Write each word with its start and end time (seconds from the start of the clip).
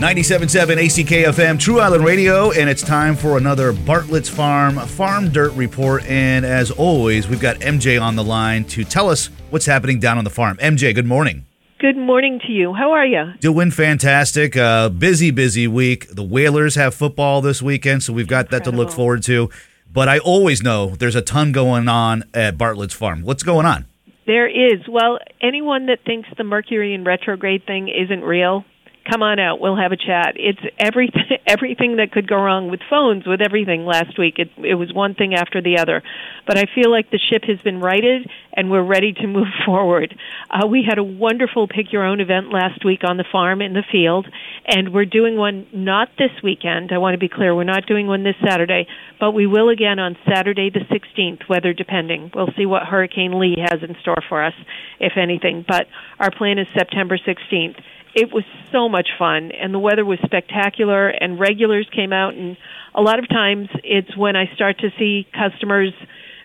97.7 0.00 0.78
ACKFM, 0.78 1.58
True 1.58 1.78
Island 1.78 2.06
Radio, 2.06 2.52
and 2.52 2.70
it's 2.70 2.80
time 2.80 3.14
for 3.14 3.36
another 3.36 3.70
Bartlett's 3.70 4.30
Farm 4.30 4.76
Farm 4.76 5.28
Dirt 5.28 5.52
Report. 5.52 6.02
And 6.06 6.46
as 6.46 6.70
always, 6.70 7.28
we've 7.28 7.38
got 7.38 7.56
MJ 7.56 8.00
on 8.00 8.16
the 8.16 8.24
line 8.24 8.64
to 8.68 8.82
tell 8.82 9.10
us 9.10 9.26
what's 9.50 9.66
happening 9.66 10.00
down 10.00 10.16
on 10.16 10.24
the 10.24 10.30
farm. 10.30 10.56
MJ, 10.56 10.94
good 10.94 11.04
morning. 11.04 11.44
Good 11.80 11.98
morning 11.98 12.40
to 12.46 12.50
you. 12.50 12.72
How 12.72 12.92
are 12.92 13.04
you? 13.04 13.34
Doing 13.40 13.70
fantastic. 13.70 14.56
Uh, 14.56 14.88
busy, 14.88 15.30
busy 15.30 15.68
week. 15.68 16.08
The 16.08 16.22
Whalers 16.22 16.76
have 16.76 16.94
football 16.94 17.42
this 17.42 17.60
weekend, 17.60 18.02
so 18.02 18.14
we've 18.14 18.26
got 18.26 18.48
that 18.52 18.64
to 18.64 18.70
look 18.70 18.90
forward 18.90 19.22
to. 19.24 19.50
But 19.92 20.08
I 20.08 20.18
always 20.18 20.62
know 20.62 20.96
there's 20.96 21.14
a 21.14 21.20
ton 21.20 21.52
going 21.52 21.88
on 21.88 22.24
at 22.32 22.56
Bartlett's 22.56 22.94
Farm. 22.94 23.20
What's 23.20 23.42
going 23.42 23.66
on? 23.66 23.84
There 24.24 24.48
is. 24.48 24.80
Well, 24.88 25.18
anyone 25.42 25.86
that 25.86 25.98
thinks 26.06 26.30
the 26.38 26.44
Mercury 26.44 26.94
in 26.94 27.04
retrograde 27.04 27.66
thing 27.66 27.88
isn't 27.88 28.22
real, 28.22 28.64
come 29.10 29.22
on 29.22 29.38
out. 29.38 29.60
We'll 29.60 29.76
have 29.76 29.92
a 29.92 29.96
chat. 29.96 30.34
It's 30.36 30.60
everything 30.78 31.20
everything 31.46 31.96
that 31.96 32.12
could 32.12 32.28
go 32.28 32.36
wrong 32.36 32.70
with 32.70 32.80
phones, 32.88 33.26
with 33.26 33.40
everything 33.40 33.84
last 33.84 34.18
week. 34.18 34.38
It 34.38 34.50
it 34.58 34.74
was 34.74 34.92
one 34.92 35.14
thing 35.14 35.34
after 35.34 35.60
the 35.60 35.78
other. 35.78 36.02
But 36.46 36.58
I 36.58 36.66
feel 36.74 36.90
like 36.90 37.10
the 37.10 37.18
ship 37.18 37.44
has 37.44 37.60
been 37.60 37.80
righted 37.80 38.28
and 38.52 38.70
we're 38.70 38.82
ready 38.82 39.12
to 39.12 39.26
move 39.26 39.48
forward. 39.66 40.16
Uh, 40.50 40.66
we 40.66 40.84
had 40.88 40.98
a 40.98 41.04
wonderful 41.04 41.68
pick 41.68 41.92
your 41.92 42.04
own 42.04 42.20
event 42.20 42.52
last 42.52 42.84
week 42.84 43.00
on 43.04 43.16
the 43.16 43.24
farm 43.30 43.62
in 43.62 43.72
the 43.72 43.84
field, 43.90 44.26
and 44.66 44.92
we're 44.92 45.04
doing 45.04 45.36
one 45.36 45.66
not 45.72 46.08
this 46.18 46.30
weekend. 46.42 46.90
I 46.92 46.98
want 46.98 47.14
to 47.14 47.18
be 47.18 47.28
clear, 47.28 47.54
we're 47.54 47.64
not 47.64 47.86
doing 47.86 48.06
one 48.06 48.24
this 48.24 48.36
Saturday, 48.44 48.86
but 49.18 49.32
we 49.32 49.46
will 49.46 49.68
again 49.68 49.98
on 49.98 50.16
Saturday 50.28 50.70
the 50.70 50.80
16th, 50.80 51.48
weather 51.48 51.72
depending. 51.72 52.30
We'll 52.34 52.52
see 52.56 52.66
what 52.66 52.82
Hurricane 52.82 53.38
Lee 53.38 53.56
has 53.58 53.82
in 53.82 53.96
store 54.00 54.22
for 54.28 54.42
us, 54.42 54.54
if 54.98 55.16
anything. 55.16 55.64
But 55.66 55.86
our 56.18 56.30
plan 56.30 56.58
is 56.58 56.66
September 56.74 57.18
16th. 57.18 57.80
It 58.14 58.32
was 58.32 58.44
so 58.72 58.88
much 58.88 59.08
fun, 59.18 59.52
and 59.52 59.72
the 59.72 59.78
weather 59.78 60.04
was 60.04 60.18
spectacular, 60.24 61.08
and 61.08 61.38
regulars 61.38 61.88
came 61.94 62.12
out, 62.12 62.34
and 62.34 62.56
a 62.94 63.00
lot 63.00 63.18
of 63.18 63.28
times 63.28 63.68
it's 63.84 64.16
when 64.16 64.34
I 64.36 64.46
start 64.54 64.78
to 64.80 64.90
see 64.98 65.26
customers 65.32 65.92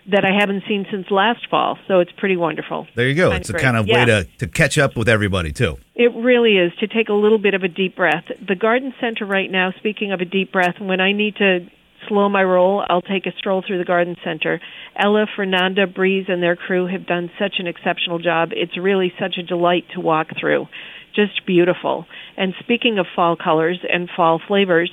that 0.08 0.24
I 0.24 0.30
haven't 0.38 0.62
seen 0.68 0.86
since 0.88 1.10
last 1.10 1.48
fall, 1.50 1.76
so 1.88 1.98
it's 1.98 2.12
pretty 2.12 2.36
wonderful. 2.36 2.86
There 2.94 3.08
you 3.08 3.14
go. 3.16 3.30
Kind 3.30 3.40
It's 3.40 3.50
a 3.50 3.54
great. 3.54 3.64
kind 3.64 3.76
of 3.76 3.88
Yeah. 3.88 3.94
way 3.98 4.04
to, 4.04 4.24
to 4.38 4.46
catch 4.46 4.78
up 4.78 4.96
with 4.96 5.08
everybody, 5.08 5.50
too. 5.50 5.78
It 5.96 6.14
really 6.14 6.56
is 6.58 6.72
to 6.76 6.86
take 6.86 7.08
a 7.08 7.12
little 7.12 7.38
bit 7.38 7.54
of 7.54 7.64
a 7.64 7.68
deep 7.68 7.96
breath. 7.96 8.24
The 8.46 8.54
garden 8.54 8.94
center 9.00 9.24
right 9.24 9.50
now, 9.50 9.72
speaking 9.78 10.12
of 10.12 10.20
a 10.20 10.24
deep 10.24 10.52
breath, 10.52 10.78
when 10.78 11.00
I 11.00 11.10
need 11.10 11.34
to 11.36 11.66
slow 12.06 12.28
my 12.28 12.44
roll, 12.44 12.84
I'll 12.88 13.02
take 13.02 13.26
a 13.26 13.32
stroll 13.36 13.62
through 13.66 13.78
the 13.78 13.84
garden 13.84 14.16
center. 14.22 14.60
Ella, 14.94 15.26
Fernanda, 15.34 15.88
Breeze, 15.88 16.26
and 16.28 16.40
their 16.40 16.54
crew 16.54 16.86
have 16.86 17.04
done 17.06 17.28
such 17.36 17.54
an 17.58 17.66
exceptional 17.66 18.20
job. 18.20 18.50
It's 18.52 18.78
really 18.78 19.12
such 19.18 19.38
a 19.38 19.42
delight 19.42 19.86
to 19.94 20.00
walk 20.00 20.28
through. 20.38 20.68
Just 21.16 21.46
beautiful. 21.46 22.06
And 22.36 22.52
speaking 22.60 22.98
of 22.98 23.06
fall 23.16 23.36
colors 23.36 23.80
and 23.90 24.08
fall 24.14 24.40
flavors, 24.46 24.90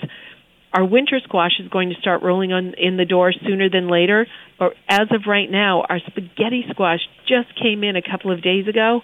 our 0.74 0.86
winter 0.86 1.20
squash 1.24 1.60
is 1.60 1.68
going 1.68 1.90
to 1.90 1.96
start 1.96 2.24
rolling 2.24 2.54
on 2.54 2.74
in 2.78 2.98
the 2.98 3.06
door 3.06 3.32
sooner 3.32 3.70
than 3.70 3.90
later. 3.90 4.26
But 4.58 4.74
as 4.90 5.08
of 5.12 5.28
right 5.28 5.52
now, 5.52 5.84
our 5.88 6.00
spaghetti 6.00 6.66
squash 6.70 7.02
just 7.28 7.54
came 7.62 7.84
in 7.84 7.96
a 7.96 8.02
couple 8.02 8.32
of 8.32 8.42
days 8.42 8.68
ago. 8.68 9.02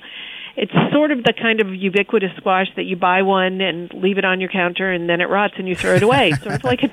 It's 0.55 0.71
sort 0.91 1.11
of 1.11 1.23
the 1.23 1.33
kind 1.39 1.61
of 1.61 1.67
ubiquitous 1.73 2.31
squash 2.37 2.67
that 2.75 2.83
you 2.83 2.95
buy 2.95 3.21
one 3.21 3.61
and 3.61 3.93
leave 3.93 4.17
it 4.17 4.25
on 4.25 4.39
your 4.39 4.49
counter 4.49 4.91
and 4.91 5.07
then 5.07 5.21
it 5.21 5.29
rots 5.29 5.53
and 5.57 5.67
you 5.67 5.75
throw 5.75 5.95
it 5.95 6.03
away. 6.03 6.31
sort 6.41 6.55
of 6.55 6.63
like 6.63 6.81
a, 6.83 6.89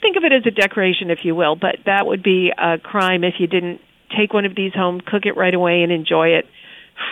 think 0.00 0.16
of 0.16 0.24
it 0.24 0.32
as 0.32 0.46
a 0.46 0.50
decoration, 0.50 1.10
if 1.10 1.18
you 1.24 1.34
will. 1.34 1.56
But 1.56 1.76
that 1.84 2.06
would 2.06 2.22
be 2.22 2.50
a 2.56 2.78
crime 2.78 3.24
if 3.24 3.34
you 3.38 3.46
didn't 3.46 3.80
take 4.16 4.32
one 4.32 4.44
of 4.44 4.54
these 4.54 4.72
home, 4.72 5.00
cook 5.00 5.26
it 5.26 5.36
right 5.36 5.54
away, 5.54 5.82
and 5.82 5.92
enjoy 5.92 6.28
it 6.28 6.46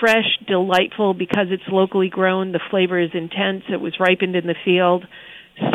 fresh, 0.01 0.39
delightful 0.47 1.15
because 1.15 1.47
it's 1.51 1.63
locally 1.69 2.09
grown. 2.09 2.53
The 2.53 2.61
flavor 2.71 2.99
is 2.99 3.11
intense. 3.15 3.65
It 3.71 3.81
was 3.81 3.99
ripened 4.01 4.37
in 4.37 4.47
the 4.47 4.55
field. 4.65 5.07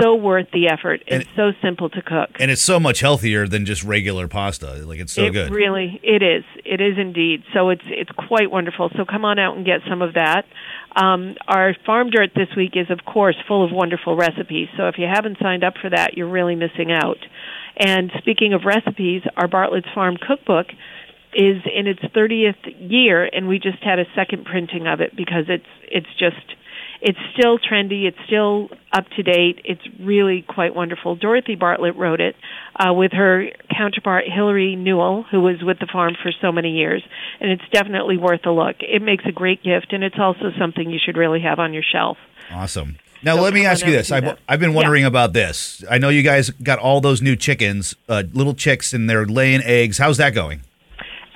So 0.02 0.16
worth 0.16 0.48
the 0.52 0.70
effort. 0.70 1.04
And- 1.08 1.22
It's 1.22 1.32
so 1.36 1.52
simple 1.62 1.90
to 1.90 2.02
cook. 2.02 2.32
And 2.40 2.50
it's 2.50 2.64
so 2.64 2.80
much 2.80 3.00
healthier 3.00 3.48
than 3.48 3.64
just 3.64 3.84
regular 3.84 4.28
pasta. 4.28 4.84
Like, 4.86 5.00
it's 5.00 5.14
so 5.14 5.26
it 5.26 5.34
good. 5.34 5.52
really 5.52 6.00
it 6.04 6.24
is. 6.24 6.44
It 6.66 6.82
is 6.82 6.98
indeed. 6.98 7.44
So 7.54 7.70
it's 7.70 7.84
it's 7.86 8.10
quite 8.12 8.50
wonderful. 8.52 8.90
So 8.98 9.06
come 9.06 9.24
on 9.24 9.38
out 9.38 9.56
and 9.56 9.66
get 9.66 9.82
some 9.88 10.02
of 10.02 10.16
that. 10.16 10.46
Um, 10.96 11.36
our 11.48 11.76
farm 11.86 12.10
dirt 12.10 12.32
this 12.36 12.50
week 12.58 12.72
is 12.76 12.90
of 12.90 13.06
course 13.06 13.36
full 13.48 13.64
of 13.64 13.72
wonderful 13.72 14.16
recipes. 14.16 14.68
So 14.78 14.88
if 14.88 14.98
you 14.98 15.06
haven't 15.06 15.38
signed 15.40 15.64
up 15.64 15.76
for 15.80 15.92
that, 15.92 16.18
you're 16.18 16.30
really 16.30 16.56
missing 16.56 16.92
out. 16.92 17.20
And 17.78 18.12
speaking 18.18 18.54
of 18.54 18.66
recipes, 18.66 19.22
our 19.38 19.48
Bartlett's 19.48 19.88
Farm 19.94 20.18
cookbook 20.18 20.68
is 21.38 21.62
in 21.74 21.86
its 21.88 22.00
30th 22.16 22.56
year 22.80 23.24
and 23.24 23.48
we 23.48 23.60
just 23.60 23.82
had 23.84 24.00
a 24.00 24.06
second 24.16 24.44
printing 24.46 24.88
of 24.88 25.00
it 25.02 25.16
because 25.16 25.46
it's 25.48 25.66
it's 25.84 26.08
just 26.20 26.36
it's 27.00 27.20
still 27.38 27.60
trendy. 27.60 28.06
It's 28.08 28.18
still 28.26 28.70
up 28.92 29.08
to 29.16 29.22
date. 29.22 29.62
It's 29.64 29.84
really 30.00 30.42
quite 30.42 30.74
wonderful. 30.74 31.16
Dorothy 31.16 31.54
Bartlett 31.54 31.96
wrote 31.96 32.20
it 32.20 32.36
uh, 32.76 32.92
with 32.92 33.12
her 33.12 33.50
counterpart 33.70 34.26
Hillary 34.28 34.76
Newell, 34.76 35.22
who 35.30 35.40
was 35.42 35.58
with 35.62 35.78
the 35.78 35.86
farm 35.86 36.16
for 36.24 36.32
so 36.42 36.52
many 36.52 36.72
years, 36.72 37.04
and 37.40 37.52
it's 37.52 37.62
definitely 37.72 38.18
worth 38.18 38.48
a 38.48 38.50
look. 38.52 38.78
It 38.80 39.04
makes 39.04 39.26
a 39.28 39.32
great 39.32 39.62
gift, 39.62 39.94
and 39.94 40.04
it's 40.04 40.18
also 40.20 40.50
something 40.60 40.90
you 40.90 40.98
should 41.06 41.18
really 41.18 41.42
have 41.42 41.60
on 41.60 41.72
your 41.72 41.84
shelf. 41.84 42.18
Awesome. 42.52 42.98
Now, 43.22 43.36
So 43.36 43.44
let 43.44 43.54
me 43.54 43.64
ask 43.68 43.86
you 43.86 43.92
this. 43.92 44.12
I've. 44.12 44.36
I've 44.50 44.60
been 44.60 44.72
Yeah. 44.72 44.76
wondering 44.78 45.06
about 45.06 45.34
this. 45.34 45.84
I 45.92 46.00
know 46.00 46.10
you 46.10 46.24
guys 46.24 46.50
got 46.50 46.80
all 46.80 47.00
those 47.00 47.22
new 47.22 47.36
chickens, 47.36 47.96
uh, 48.10 48.24
little 48.34 48.56
chicks, 48.56 48.92
and 48.92 49.08
they're 49.08 49.26
laying 49.28 49.62
eggs. 49.64 50.00
How's 50.00 50.18
that 50.18 50.34
going? 50.34 50.62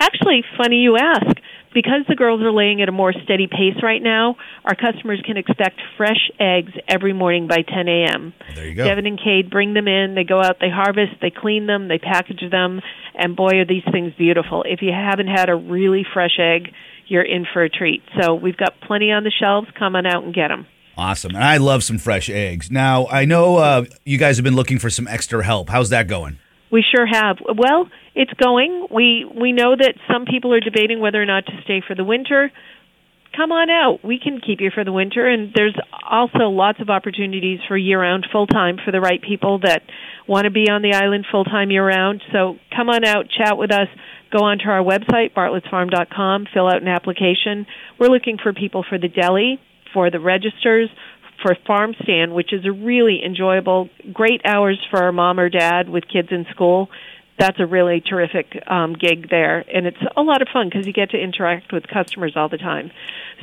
Actually, 0.01 0.44
funny 0.57 0.78
you 0.78 0.97
ask. 0.97 1.38
Because 1.73 2.01
the 2.09 2.16
girls 2.16 2.41
are 2.41 2.51
laying 2.51 2.81
at 2.81 2.89
a 2.89 2.91
more 2.91 3.13
steady 3.13 3.47
pace 3.47 3.81
right 3.81 4.01
now, 4.03 4.35
our 4.66 4.75
customers 4.75 5.22
can 5.25 5.38
expect 5.38 5.79
fresh 5.95 6.29
eggs 6.38 6.73
every 6.85 7.13
morning 7.13 7.47
by 7.47 7.62
10 7.62 7.88
a.m. 7.88 8.34
There 8.56 8.67
you 8.67 8.75
go. 8.75 8.84
Devin 8.84 9.06
and 9.06 9.17
Cade 9.17 9.50
bring 9.50 9.73
them 9.73 9.88
in. 9.88 10.13
They 10.13 10.25
go 10.25 10.41
out, 10.41 10.57
they 10.59 10.69
harvest, 10.69 11.13
they 11.22 11.29
clean 11.31 11.67
them, 11.67 11.88
they 11.88 11.97
package 11.97 12.44
them, 12.51 12.81
and 13.16 13.38
boy, 13.38 13.59
are 13.59 13.66
these 13.66 13.85
things 13.90 14.11
beautiful. 14.17 14.66
If 14.67 14.81
you 14.81 14.91
haven't 14.91 15.28
had 15.28 15.50
a 15.50 15.56
really 15.56 16.06
fresh 16.13 16.38
egg, 16.40 16.73
you're 17.07 17.23
in 17.23 17.45
for 17.53 17.63
a 17.63 17.69
treat. 17.69 18.03
So 18.19 18.35
we've 18.35 18.57
got 18.57 18.81
plenty 18.81 19.11
on 19.11 19.23
the 19.23 19.31
shelves. 19.31 19.67
Come 19.79 19.95
on 19.95 20.06
out 20.06 20.25
and 20.25 20.34
get 20.34 20.50
them. 20.50 20.67
Awesome. 20.97 21.35
And 21.35 21.44
I 21.44 21.56
love 21.57 21.84
some 21.84 21.97
fresh 21.97 22.29
eggs. 22.29 22.69
Now, 22.69 23.07
I 23.07 23.23
know 23.23 23.57
uh, 23.57 23.85
you 24.06 24.17
guys 24.17 24.35
have 24.38 24.44
been 24.44 24.56
looking 24.56 24.78
for 24.78 24.90
some 24.90 25.07
extra 25.07 25.41
help. 25.44 25.69
How's 25.69 25.90
that 25.90 26.07
going? 26.09 26.38
We 26.72 26.84
sure 26.90 27.06
have. 27.06 27.38
Well, 27.58 27.90
it's 28.16 28.34
going. 28.34 28.88
We 28.90 29.26
we 29.26 29.52
know 29.52 29.76
that 29.76 29.96
some 30.12 30.26
people 30.26 30.54
are 30.54 30.59
debating 30.59 31.00
whether 31.00 31.22
or 31.22 31.26
not 31.26 31.46
to 31.48 31.54
stay 31.64 31.82
for 31.86 31.96
the 31.96 32.04
winter. 32.04 32.52
Come 33.36 33.52
on 33.52 33.70
out. 33.70 34.04
We 34.04 34.20
can 34.20 34.42
keep 34.46 34.59
you 34.59 34.72
for 34.74 34.84
the 34.84 34.92
winter 34.92 35.26
and 35.26 35.54
there's 35.56 35.76
also 36.09 36.50
lots 36.50 36.82
of 36.82 36.90
opportunities 36.90 37.59
for 37.66 37.78
year-round 37.78 38.28
full-time 38.30 38.78
for 38.84 38.92
the 38.92 39.00
right 39.00 39.22
people 39.22 39.59
that 39.59 39.84
want 40.28 40.44
to 40.44 40.52
be 40.52 40.70
on 40.70 40.82
the 40.82 40.94
island 40.94 41.26
full-time 41.32 41.72
year-round. 41.72 42.22
So 42.34 42.58
come 42.76 42.90
on 42.90 43.06
out, 43.06 43.28
chat 43.30 43.58
with 43.58 43.72
us. 43.72 43.88
Go 44.32 44.44
onto 44.44 44.66
our 44.66 44.84
website 44.84 45.34
bartlettsfarm.com, 45.34 46.48
fill 46.53 46.68
out 46.68 46.82
an 46.82 46.90
application. 46.90 47.66
We're 47.98 48.09
looking 48.09 48.38
for 48.38 48.52
people 48.52 48.84
for 48.88 48.98
the 48.98 49.08
deli, 49.08 49.62
for 49.94 50.12
the 50.12 50.20
registers, 50.20 50.90
for 51.41 51.56
farm 51.68 51.94
stand, 52.03 52.34
which 52.34 52.53
is 52.53 52.66
a 52.66 52.72
really 52.72 53.22
enjoyable, 53.25 53.90
great 54.13 54.41
hours 54.46 54.79
for 54.90 55.03
our 55.03 55.12
mom 55.12 55.40
or 55.40 55.50
dad 55.50 55.90
with 55.90 56.03
kids 56.07 56.29
in 56.31 56.46
school. 56.52 56.90
That's 57.40 57.59
a 57.59 57.66
really 57.66 58.02
terrific 58.02 58.62
um, 58.68 58.94
gig 58.94 59.30
there, 59.30 59.66
and 59.74 59.88
it's 59.88 59.97
a 60.16 60.22
lot 60.22 60.42
of 60.42 60.47
fun 60.53 60.69
because 60.69 60.86
you 60.86 60.94
get 60.94 61.12
to 61.12 61.18
interact 61.18 61.74
with 61.74 61.88
customers 61.88 62.34
all 62.36 62.50
the 62.50 62.58
time. 62.58 62.92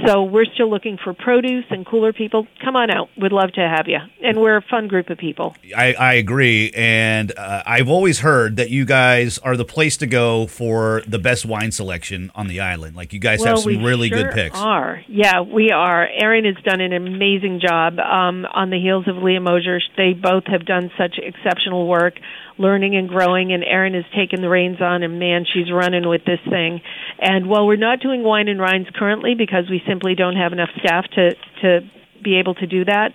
So 0.07 0.23
we're 0.23 0.45
still 0.45 0.71
looking 0.71 0.99
for 1.03 1.13
produce 1.13 1.65
and 1.71 1.85
cooler 1.85 2.13
people. 2.13 2.47
Come 2.65 2.77
on 2.77 2.91
out; 2.91 3.09
we'd 3.21 3.33
love 3.33 3.53
to 3.53 3.61
have 3.61 3.89
you, 3.89 3.99
and 4.23 4.41
we're 4.41 4.57
a 4.57 4.63
fun 4.63 4.87
group 4.87 5.11
of 5.11 5.19
people. 5.19 5.57
I, 5.77 5.95
I 5.95 6.15
agree. 6.15 6.71
And 6.75 7.37
uh, 7.37 7.65
I've 7.67 7.89
always 7.89 8.21
heard 8.21 8.57
that 8.57 8.71
you 8.71 8.85
guys 8.85 9.39
are 9.39 9.57
the 9.57 9.65
place 9.65 9.97
to 9.97 10.07
go 10.07 10.47
for 10.47 11.03
the 11.07 11.19
best 11.19 11.45
wine 11.45 11.73
selection 11.73 12.31
on 12.35 12.47
the 12.47 12.61
island. 12.61 12.95
Like, 12.95 13.13
you 13.13 13.19
guys 13.19 13.41
well, 13.41 13.57
have 13.57 13.59
some 13.59 13.83
really 13.83 14.09
sure 14.09 14.23
good 14.23 14.33
picks. 14.33 14.59
Are 14.59 15.03
yeah, 15.09 15.41
we 15.41 15.71
are. 15.71 16.07
Erin 16.07 16.45
has 16.45 16.63
done 16.65 16.81
an 16.81 16.93
amazing 16.93 17.61
job 17.61 17.99
um, 17.99 18.47
on 18.55 18.71
the 18.71 18.79
heels 18.79 19.09
of 19.09 19.17
Leah 19.17 19.41
Mosier. 19.41 19.81
They 19.97 20.13
both 20.13 20.45
have 20.47 20.65
done 20.65 20.91
such 20.97 21.19
exceptional 21.19 21.89
work, 21.89 22.15
learning 22.59 22.97
and 22.97 23.09
growing. 23.09 23.53
And 23.53 23.65
Erin 23.79 23.95
has 23.95 24.05
taken 24.15 24.43
the 24.43 24.49
reins 24.49 24.81
on, 24.81 25.05
and 25.05 25.21
man, 25.21 25.47
she's 25.53 25.71
running 25.71 26.09
with 26.09 26.25
this 26.25 26.41
thing. 26.51 26.81
And 27.21 27.49
while 27.49 27.67
we're 27.67 27.77
not 27.77 28.01
doing 28.01 28.25
wine 28.25 28.49
and 28.49 28.61
rinds 28.61 28.89
currently 28.95 29.35
because 29.35 29.71
we 29.71 29.81
simply 29.87 30.17
don't 30.17 30.37
have 30.37 30.53
enough 30.53 30.71
staff 30.81 31.05
to 31.15 31.35
to 31.63 31.81
be 32.23 32.39
able 32.41 32.55
to 32.57 32.67
do 32.67 32.85
that, 32.85 33.13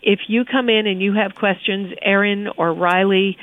if 0.00 0.20
you 0.28 0.44
come 0.44 0.68
in 0.68 0.86
and 0.86 1.02
you 1.02 1.14
have 1.14 1.34
questions, 1.34 1.92
Erin 2.00 2.48
or 2.56 2.72
Riley 2.72 3.36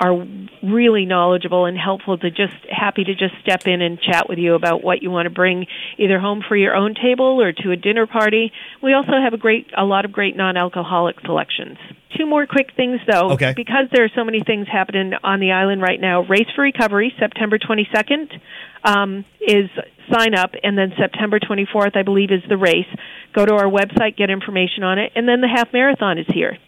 are 0.00 0.26
really 0.62 1.06
knowledgeable 1.06 1.66
and 1.66 1.78
helpful 1.78 2.18
to 2.18 2.30
just 2.30 2.54
happy 2.68 3.04
to 3.04 3.14
just 3.14 3.34
step 3.42 3.66
in 3.66 3.80
and 3.80 4.00
chat 4.00 4.28
with 4.28 4.38
you 4.38 4.54
about 4.54 4.82
what 4.82 5.02
you 5.02 5.10
want 5.10 5.26
to 5.26 5.30
bring 5.30 5.66
either 5.98 6.18
home 6.18 6.42
for 6.46 6.56
your 6.56 6.74
own 6.74 6.94
table 6.94 7.40
or 7.40 7.52
to 7.52 7.70
a 7.70 7.76
dinner 7.76 8.06
party. 8.06 8.52
We 8.82 8.92
also 8.92 9.12
have 9.12 9.34
a 9.34 9.36
great 9.36 9.70
a 9.76 9.84
lot 9.84 10.04
of 10.04 10.10
great 10.10 10.36
non-alcoholic 10.36 11.20
selections. 11.20 11.78
Two 12.18 12.26
more 12.26 12.46
quick 12.46 12.70
things 12.76 13.00
though 13.08 13.30
Okay. 13.32 13.52
because 13.54 13.86
there 13.92 14.04
are 14.04 14.10
so 14.16 14.24
many 14.24 14.42
things 14.42 14.66
happening 14.70 15.12
on 15.22 15.38
the 15.38 15.52
island 15.52 15.80
right 15.80 16.00
now. 16.00 16.22
Race 16.22 16.48
for 16.56 16.62
Recovery 16.62 17.14
September 17.18 17.58
22nd 17.58 18.40
um, 18.82 19.24
is 19.40 19.70
sign 20.12 20.34
up 20.34 20.50
and 20.64 20.76
then 20.76 20.92
September 20.98 21.38
24th 21.38 21.96
I 21.96 22.02
believe 22.02 22.32
is 22.32 22.42
the 22.48 22.56
race. 22.56 22.88
Go 23.32 23.46
to 23.46 23.54
our 23.54 23.70
website 23.70 24.16
get 24.16 24.28
information 24.28 24.82
on 24.82 24.98
it 24.98 25.12
and 25.14 25.28
then 25.28 25.40
the 25.40 25.48
half 25.48 25.72
marathon 25.72 26.18
is 26.18 26.26
here. 26.34 26.58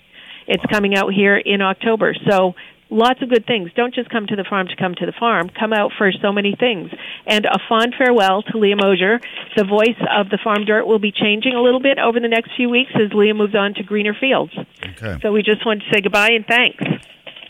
It's 0.47 0.65
coming 0.71 0.95
out 0.95 1.13
here 1.13 1.37
in 1.37 1.61
October. 1.61 2.15
So 2.29 2.55
lots 2.91 3.23
of 3.23 3.29
good 3.29 3.47
things. 3.47 3.71
Don't 3.75 3.95
just 3.95 4.11
come 4.11 4.27
to 4.27 4.37
the 4.37 4.45
farm 4.49 4.69
to 4.69 4.77
come 4.77 4.95
to 4.95 5.07
the 5.07 5.13
farm. 5.19 5.49
Come 5.49 5.73
out 5.73 5.93
for 5.97 6.11
so 6.23 6.33
many 6.33 6.55
things. 6.59 6.91
And 7.27 7.45
a 7.47 7.59
fond 7.69 7.95
farewell 7.99 8.43
to 8.43 8.59
Leah 8.59 8.77
Mosier. 8.77 9.21
The 9.57 9.65
voice 9.65 9.99
of 10.17 10.29
the 10.31 10.39
farm 10.43 10.65
dirt 10.65 10.87
will 10.87 10.99
be 10.99 11.13
changing 11.13 11.55
a 11.55 11.63
little 11.63 11.81
bit 11.81 11.99
over 11.99 12.21
the 12.21 12.29
next 12.29 12.53
few 12.57 12.69
weeks 12.69 12.93
as 12.95 13.13
Leah 13.13 13.35
moves 13.35 13.55
on 13.55 13.75
to 13.75 13.83
greener 13.83 14.15
fields. 14.19 14.53
Okay. 14.85 15.19
So 15.23 15.33
we 15.33 15.43
just 15.43 15.65
wanted 15.65 15.85
to 15.85 15.95
say 15.95 16.01
goodbye 16.01 16.31
and 16.31 16.47
thanks. 16.47 16.83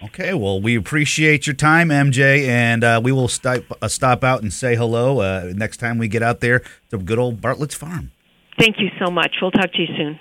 Okay, 0.04 0.34
well, 0.34 0.60
we 0.60 0.76
appreciate 0.76 1.46
your 1.46 1.56
time, 1.56 1.88
MJ, 1.88 2.46
and 2.46 2.84
uh, 2.84 3.00
we 3.02 3.12
will 3.12 3.28
stop, 3.28 3.62
uh, 3.80 3.88
stop 3.88 4.22
out 4.22 4.42
and 4.42 4.52
say 4.52 4.76
hello 4.76 5.20
uh, 5.20 5.52
next 5.56 5.78
time 5.78 5.96
we 5.96 6.06
get 6.06 6.22
out 6.22 6.40
there 6.40 6.62
to 6.90 6.98
good 6.98 7.18
old 7.18 7.40
Bartlett's 7.40 7.74
Farm. 7.74 8.12
Thank 8.58 8.76
you 8.78 8.88
so 9.02 9.10
much. 9.10 9.36
We'll 9.40 9.50
talk 9.50 9.72
to 9.72 9.80
you 9.80 9.88
soon. 9.96 10.20